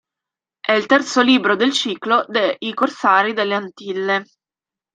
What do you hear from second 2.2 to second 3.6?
de I Corsari delle